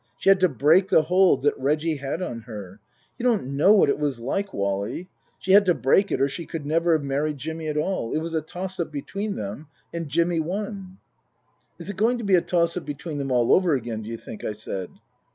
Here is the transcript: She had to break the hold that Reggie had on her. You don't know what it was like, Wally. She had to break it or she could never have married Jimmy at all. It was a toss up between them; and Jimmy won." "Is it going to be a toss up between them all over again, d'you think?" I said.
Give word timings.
She 0.17 0.29
had 0.29 0.39
to 0.39 0.49
break 0.49 0.87
the 0.87 1.03
hold 1.03 1.43
that 1.43 1.55
Reggie 1.59 1.97
had 1.97 2.23
on 2.23 2.39
her. 2.47 2.79
You 3.19 3.23
don't 3.23 3.55
know 3.55 3.73
what 3.73 3.87
it 3.87 3.99
was 3.99 4.19
like, 4.19 4.51
Wally. 4.51 5.09
She 5.37 5.51
had 5.51 5.63
to 5.67 5.75
break 5.75 6.11
it 6.11 6.19
or 6.19 6.27
she 6.27 6.47
could 6.47 6.65
never 6.65 6.93
have 6.93 7.03
married 7.03 7.37
Jimmy 7.37 7.67
at 7.67 7.77
all. 7.77 8.11
It 8.15 8.17
was 8.17 8.33
a 8.33 8.41
toss 8.41 8.79
up 8.79 8.91
between 8.91 9.35
them; 9.35 9.67
and 9.93 10.09
Jimmy 10.09 10.39
won." 10.39 10.97
"Is 11.77 11.91
it 11.91 11.97
going 11.97 12.17
to 12.17 12.23
be 12.23 12.33
a 12.33 12.41
toss 12.41 12.75
up 12.75 12.83
between 12.83 13.19
them 13.19 13.31
all 13.31 13.53
over 13.53 13.75
again, 13.75 14.01
d'you 14.01 14.17
think?" 14.17 14.43
I 14.43 14.53
said. 14.53 14.89